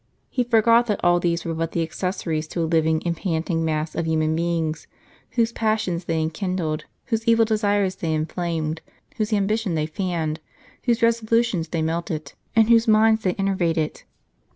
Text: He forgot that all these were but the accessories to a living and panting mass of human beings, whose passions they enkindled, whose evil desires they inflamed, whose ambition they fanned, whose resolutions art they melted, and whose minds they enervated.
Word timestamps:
He 0.31 0.43
forgot 0.43 0.87
that 0.87 0.99
all 1.03 1.19
these 1.19 1.45
were 1.45 1.53
but 1.53 1.73
the 1.73 1.83
accessories 1.83 2.47
to 2.47 2.61
a 2.61 2.65
living 2.65 3.03
and 3.05 3.15
panting 3.15 3.63
mass 3.63 3.93
of 3.93 4.07
human 4.07 4.35
beings, 4.35 4.87
whose 5.33 5.51
passions 5.51 6.05
they 6.05 6.19
enkindled, 6.19 6.85
whose 7.05 7.27
evil 7.27 7.45
desires 7.45 7.97
they 7.97 8.11
inflamed, 8.11 8.81
whose 9.17 9.31
ambition 9.31 9.75
they 9.75 9.85
fanned, 9.85 10.39
whose 10.85 11.03
resolutions 11.03 11.67
art 11.67 11.71
they 11.73 11.81
melted, 11.83 12.33
and 12.55 12.67
whose 12.69 12.87
minds 12.87 13.21
they 13.21 13.35
enervated. 13.35 14.01